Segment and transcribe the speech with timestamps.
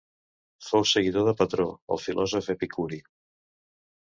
[0.67, 1.67] Fou seguidor de Patró,
[1.97, 3.01] el filòsof epicuri.